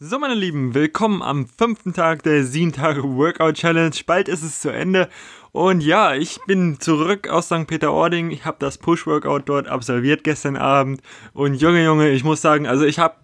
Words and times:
So, 0.00 0.18
meine 0.18 0.34
Lieben, 0.34 0.74
willkommen 0.74 1.22
am 1.22 1.46
fünften 1.46 1.92
Tag 1.92 2.24
der 2.24 2.44
7 2.44 2.72
Tage 2.72 3.04
Workout 3.04 3.54
Challenge. 3.54 3.94
Bald 4.04 4.26
ist 4.26 4.42
es 4.42 4.58
zu 4.58 4.70
Ende. 4.70 5.08
Und 5.52 5.82
ja, 5.82 6.16
ich 6.16 6.40
bin 6.48 6.80
zurück 6.80 7.28
aus 7.28 7.46
St. 7.46 7.68
Peter-Ording. 7.68 8.32
Ich 8.32 8.44
habe 8.44 8.56
das 8.58 8.76
Push-Workout 8.76 9.48
dort 9.48 9.68
absolviert 9.68 10.24
gestern 10.24 10.56
Abend. 10.56 11.00
Und 11.32 11.54
Junge, 11.54 11.84
Junge, 11.84 12.10
ich 12.10 12.24
muss 12.24 12.42
sagen, 12.42 12.66
also 12.66 12.84
ich 12.84 12.98
habe 12.98 13.14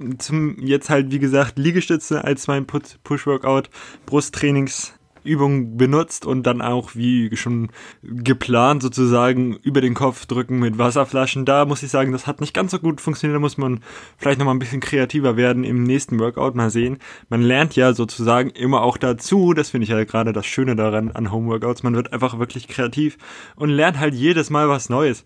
jetzt 0.61 0.91
halt, 0.91 1.11
wie 1.11 1.19
gesagt, 1.19 1.59
Liegestütze 1.59 2.23
als 2.23 2.47
mein 2.47 2.67
Push-Workout, 2.67 3.69
Brusttrainings 4.07 4.95
Übung 5.25 5.77
benutzt 5.77 6.27
und 6.27 6.45
dann 6.45 6.63
auch 6.63 6.95
wie 6.95 7.37
schon 7.37 7.71
geplant 8.03 8.83
sozusagen 8.83 9.57
über 9.57 9.81
den 9.81 9.95
Kopf 9.95 10.27
drücken 10.27 10.59
mit 10.59 10.79
Wasserflaschen. 10.79 11.45
Da 11.45 11.65
muss 11.65 11.83
ich 11.83 11.91
sagen, 11.91 12.13
das 12.13 12.27
hat 12.27 12.41
nicht 12.41 12.55
ganz 12.55 12.71
so 12.73 12.79
gut 12.79 13.01
funktioniert. 13.01 13.37
Da 13.37 13.41
muss 13.41 13.59
man 13.59 13.81
vielleicht 14.17 14.39
nochmal 14.39 14.55
ein 14.55 14.61
bisschen 14.61 14.81
kreativer 14.81 15.37
werden 15.37 15.65
im 15.65 15.83
nächsten 15.83 16.19
Workout. 16.19 16.55
Mal 16.55 16.71
sehen. 16.71 16.99
Man 17.29 17.43
lernt 17.43 17.77
ja 17.77 17.93
sozusagen 17.93 18.51
immer 18.51 18.83
auch 18.83 18.97
dazu. 18.97 19.55
Das 19.55 19.71
finde 19.71 19.85
ich 19.85 19.91
ja 19.91 20.03
gerade 20.05 20.33
das 20.33 20.47
Schöne 20.47 20.77
daran 20.77 21.11
an 21.11 21.31
Homeworkouts. 21.31 21.83
Man 21.83 21.95
wird 21.95 22.13
einfach 22.13 22.39
wirklich 22.39 22.69
kreativ 22.69 23.19
und 23.57 23.71
lernt 23.71 23.99
halt 23.99 24.15
jedes 24.15 24.51
Mal 24.51 24.69
was 24.69 24.89
Neues. 24.89 25.25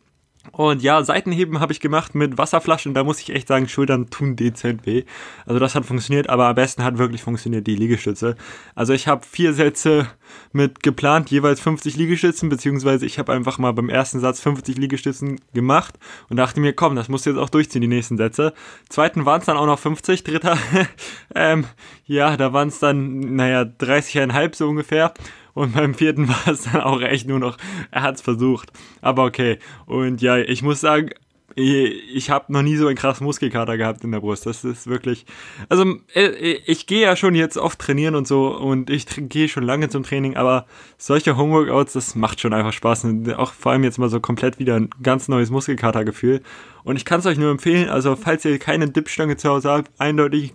Und 0.52 0.82
ja, 0.82 1.02
Seitenheben 1.02 1.60
habe 1.60 1.72
ich 1.72 1.80
gemacht 1.80 2.14
mit 2.14 2.38
Wasserflaschen. 2.38 2.94
Da 2.94 3.02
muss 3.02 3.20
ich 3.20 3.30
echt 3.30 3.48
sagen, 3.48 3.68
Schultern 3.68 4.10
tun 4.10 4.36
dezent 4.36 4.86
weh. 4.86 5.04
Also 5.46 5.58
das 5.58 5.74
hat 5.74 5.84
funktioniert, 5.84 6.28
aber 6.28 6.46
am 6.46 6.54
besten 6.54 6.84
hat 6.84 6.98
wirklich 6.98 7.22
funktioniert 7.22 7.66
die 7.66 7.76
Liegestütze. 7.76 8.36
Also 8.74 8.92
ich 8.92 9.08
habe 9.08 9.24
vier 9.26 9.54
Sätze 9.54 10.06
mit 10.52 10.82
geplant, 10.82 11.30
jeweils 11.30 11.60
50 11.60 11.96
Liegestützen, 11.96 12.48
beziehungsweise 12.48 13.06
ich 13.06 13.18
habe 13.18 13.32
einfach 13.32 13.58
mal 13.58 13.72
beim 13.72 13.88
ersten 13.88 14.20
Satz 14.20 14.40
50 14.40 14.76
Liegestützen 14.76 15.40
gemacht 15.52 15.98
und 16.28 16.36
dachte 16.36 16.60
mir, 16.60 16.72
komm, 16.72 16.94
das 16.96 17.08
musst 17.08 17.26
du 17.26 17.30
jetzt 17.30 17.38
auch 17.38 17.50
durchziehen, 17.50 17.82
die 17.82 17.88
nächsten 17.88 18.16
Sätze. 18.16 18.52
Zweiten 18.88 19.26
waren 19.26 19.40
es 19.40 19.46
dann 19.46 19.56
auch 19.56 19.66
noch 19.66 19.78
50, 19.78 20.24
dritter, 20.24 20.58
ähm, 21.34 21.64
ja, 22.06 22.36
da 22.36 22.52
waren 22.52 22.68
es 22.68 22.78
dann, 22.78 23.36
naja, 23.36 23.62
30,5 23.62 24.54
so 24.54 24.68
ungefähr. 24.68 25.14
Und 25.54 25.74
beim 25.74 25.94
vierten 25.94 26.28
war 26.28 26.48
es 26.48 26.62
dann 26.64 26.82
auch 26.82 27.00
echt 27.00 27.26
nur 27.26 27.38
noch, 27.38 27.56
er 27.90 28.02
hat 28.02 28.16
es 28.16 28.20
versucht. 28.20 28.72
Aber 29.00 29.24
okay. 29.24 29.58
Und 29.86 30.20
ja, 30.20 30.36
ich 30.36 30.62
muss 30.62 30.80
sagen, 30.80 31.10
ich 31.56 32.30
habe 32.30 32.52
noch 32.52 32.62
nie 32.62 32.76
so 32.76 32.88
einen 32.88 32.96
krassen 32.96 33.24
Muskelkater 33.24 33.76
gehabt 33.76 34.02
in 34.02 34.10
der 34.10 34.20
Brust. 34.20 34.44
Das 34.46 34.64
ist 34.64 34.86
wirklich. 34.88 35.24
Also, 35.68 35.96
äh, 36.14 36.58
ich 36.66 36.86
gehe 36.86 37.02
ja 37.02 37.14
schon 37.14 37.34
jetzt 37.34 37.56
oft 37.56 37.78
trainieren 37.78 38.16
und 38.16 38.26
so 38.26 38.48
und 38.56 38.90
ich 38.90 39.06
gehe 39.28 39.48
schon 39.48 39.62
lange 39.62 39.88
zum 39.88 40.02
Training, 40.02 40.36
aber 40.36 40.66
solche 40.98 41.36
Homeworkouts, 41.36 41.92
das 41.92 42.14
macht 42.16 42.40
schon 42.40 42.52
einfach 42.52 42.72
Spaß. 42.72 43.04
Und 43.04 43.32
auch 43.34 43.52
vor 43.52 43.72
allem 43.72 43.84
jetzt 43.84 43.98
mal 43.98 44.08
so 44.08 44.18
komplett 44.18 44.58
wieder 44.58 44.74
ein 44.74 44.90
ganz 45.02 45.28
neues 45.28 45.50
Muskelkatergefühl. 45.50 46.42
Und 46.82 46.96
ich 46.96 47.04
kann 47.04 47.20
es 47.20 47.26
euch 47.26 47.38
nur 47.38 47.50
empfehlen, 47.50 47.88
also 47.88 48.16
falls 48.16 48.44
ihr 48.44 48.58
keine 48.58 48.90
Dipstange 48.90 49.36
zu 49.36 49.48
Hause 49.48 49.70
habt, 49.70 49.90
eindeutig 49.98 50.54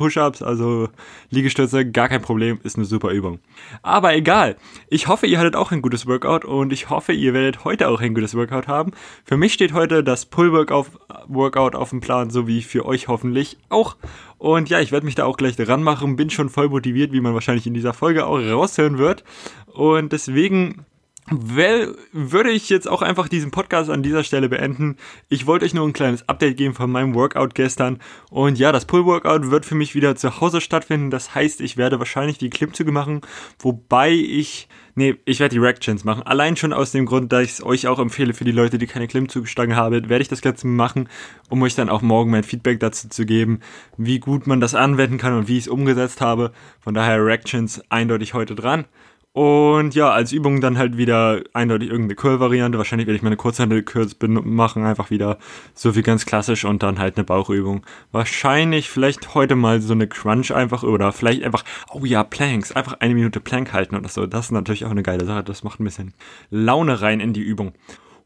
Push-ups, 0.00 0.40
also 0.40 0.88
Liegestütze, 1.28 1.84
gar 1.84 2.08
kein 2.08 2.22
Problem, 2.22 2.58
ist 2.62 2.76
eine 2.76 2.86
super 2.86 3.10
Übung. 3.10 3.38
Aber 3.82 4.14
egal, 4.14 4.56
ich 4.88 5.08
hoffe, 5.08 5.26
ihr 5.26 5.38
hattet 5.38 5.56
auch 5.56 5.72
ein 5.72 5.82
gutes 5.82 6.06
Workout 6.06 6.46
und 6.46 6.72
ich 6.72 6.88
hoffe, 6.88 7.12
ihr 7.12 7.34
werdet 7.34 7.64
heute 7.64 7.86
auch 7.90 8.00
ein 8.00 8.14
gutes 8.14 8.34
Workout 8.34 8.66
haben. 8.66 8.92
Für 9.26 9.36
mich 9.36 9.52
steht 9.52 9.74
heute 9.74 10.02
das 10.02 10.24
Pull-Workout 10.24 11.74
auf 11.74 11.90
dem 11.90 12.00
Plan, 12.00 12.30
so 12.30 12.46
wie 12.46 12.62
für 12.62 12.86
euch 12.86 13.08
hoffentlich 13.08 13.58
auch. 13.68 13.98
Und 14.38 14.70
ja, 14.70 14.80
ich 14.80 14.90
werde 14.90 15.04
mich 15.04 15.16
da 15.16 15.26
auch 15.26 15.36
gleich 15.36 15.56
dran 15.56 15.82
machen, 15.82 16.16
bin 16.16 16.30
schon 16.30 16.48
voll 16.48 16.70
motiviert, 16.70 17.12
wie 17.12 17.20
man 17.20 17.34
wahrscheinlich 17.34 17.66
in 17.66 17.74
dieser 17.74 17.92
Folge 17.92 18.24
auch 18.24 18.38
raushören 18.38 18.96
wird. 18.96 19.22
Und 19.66 20.12
deswegen 20.12 20.86
Well, 21.28 21.96
würde 22.12 22.50
ich 22.50 22.68
jetzt 22.70 22.88
auch 22.88 23.02
einfach 23.02 23.28
diesen 23.28 23.52
Podcast 23.52 23.88
an 23.88 24.02
dieser 24.02 24.24
Stelle 24.24 24.48
beenden. 24.48 24.96
Ich 25.28 25.46
wollte 25.46 25.64
euch 25.64 25.74
nur 25.74 25.86
ein 25.86 25.92
kleines 25.92 26.28
Update 26.28 26.56
geben 26.56 26.74
von 26.74 26.90
meinem 26.90 27.14
Workout 27.14 27.54
gestern. 27.54 28.00
Und 28.30 28.58
ja, 28.58 28.72
das 28.72 28.84
Pull-Workout 28.84 29.48
wird 29.48 29.64
für 29.64 29.76
mich 29.76 29.94
wieder 29.94 30.16
zu 30.16 30.40
Hause 30.40 30.60
stattfinden. 30.60 31.10
Das 31.10 31.34
heißt, 31.34 31.60
ich 31.60 31.76
werde 31.76 32.00
wahrscheinlich 32.00 32.38
die 32.38 32.50
Klimmzüge 32.50 32.90
machen, 32.90 33.20
wobei 33.60 34.10
ich, 34.10 34.68
nee, 34.96 35.14
ich 35.24 35.38
werde 35.38 35.54
die 35.54 35.64
Rack-Chins 35.64 36.02
machen. 36.02 36.24
Allein 36.24 36.56
schon 36.56 36.72
aus 36.72 36.90
dem 36.90 37.06
Grund, 37.06 37.32
dass 37.32 37.44
ich 37.44 37.50
es 37.52 37.62
euch 37.62 37.86
auch 37.86 38.00
empfehle 38.00 38.34
für 38.34 38.44
die 38.44 38.50
Leute, 38.50 38.78
die 38.78 38.88
keine 38.88 39.06
Klimmzugstange 39.06 39.76
haben, 39.76 40.08
werde 40.08 40.22
ich 40.22 40.28
das 40.28 40.42
Ganze 40.42 40.66
machen, 40.66 41.08
um 41.48 41.62
euch 41.62 41.76
dann 41.76 41.90
auch 41.90 42.02
morgen 42.02 42.32
mein 42.32 42.42
Feedback 42.42 42.80
dazu 42.80 43.08
zu 43.08 43.24
geben, 43.24 43.60
wie 43.96 44.18
gut 44.18 44.48
man 44.48 44.60
das 44.60 44.74
anwenden 44.74 45.18
kann 45.18 45.34
und 45.34 45.46
wie 45.46 45.58
ich 45.58 45.64
es 45.66 45.68
umgesetzt 45.68 46.20
habe. 46.20 46.50
Von 46.80 46.94
daher 46.94 47.24
Rack-Chins 47.24 47.82
eindeutig 47.88 48.34
heute 48.34 48.56
dran. 48.56 48.86
Und 49.32 49.94
ja, 49.94 50.10
als 50.10 50.32
Übung 50.32 50.60
dann 50.60 50.76
halt 50.76 50.96
wieder 50.96 51.42
eindeutig 51.52 51.88
irgendeine 51.88 52.16
Curl-Variante. 52.16 52.78
Wahrscheinlich 52.78 53.06
werde 53.06 53.16
ich 53.16 53.22
meine 53.22 53.36
Kurzhandel-Curls 53.36 54.16
machen, 54.20 54.84
einfach 54.84 55.10
wieder 55.10 55.38
so 55.72 55.94
wie 55.94 56.02
ganz 56.02 56.26
klassisch 56.26 56.64
und 56.64 56.82
dann 56.82 56.98
halt 56.98 57.16
eine 57.16 57.24
Bauchübung. 57.24 57.86
Wahrscheinlich 58.10 58.90
vielleicht 58.90 59.34
heute 59.34 59.54
mal 59.54 59.80
so 59.80 59.92
eine 59.92 60.08
Crunch 60.08 60.52
einfach 60.52 60.82
oder 60.82 61.12
vielleicht 61.12 61.44
einfach, 61.44 61.64
oh 61.92 62.04
ja, 62.04 62.24
Planks, 62.24 62.72
einfach 62.72 62.94
eine 62.94 63.14
Minute 63.14 63.38
Plank 63.38 63.72
halten 63.72 63.94
oder 63.94 64.08
so. 64.08 64.26
Das 64.26 64.46
ist 64.46 64.50
natürlich 64.50 64.84
auch 64.84 64.90
eine 64.90 65.04
geile 65.04 65.24
Sache. 65.24 65.44
Das 65.44 65.62
macht 65.62 65.78
ein 65.78 65.84
bisschen 65.84 66.12
Laune 66.50 67.00
rein 67.00 67.20
in 67.20 67.32
die 67.32 67.42
Übung. 67.42 67.72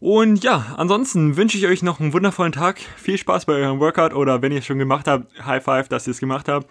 Und 0.00 0.43
ja, 0.43 0.75
ansonsten 0.78 1.37
wünsche 1.37 1.59
ich 1.59 1.66
euch 1.66 1.82
noch 1.82 2.00
einen 2.00 2.14
wundervollen 2.14 2.53
Tag. 2.53 2.78
Viel 2.97 3.19
Spaß 3.19 3.44
bei 3.44 3.54
eurem 3.54 3.78
Workout 3.78 4.14
oder 4.14 4.41
wenn 4.41 4.53
ihr 4.53 4.59
es 4.59 4.66
schon 4.66 4.78
gemacht 4.78 5.06
habt, 5.06 5.31
High 5.44 5.62
Five, 5.62 5.88
dass 5.88 6.06
ihr 6.06 6.12
es 6.12 6.20
gemacht 6.20 6.48
habt. 6.48 6.66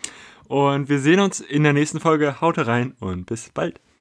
Und 0.48 0.90
wir 0.90 1.00
sehen 1.00 1.20
uns 1.20 1.40
in 1.40 1.64
der 1.64 1.74
nächsten 1.74 2.00
Folge. 2.00 2.42
Haut 2.42 2.58
rein 2.58 2.96
und 3.00 3.28
bis 3.28 3.50
bald. 3.50 3.83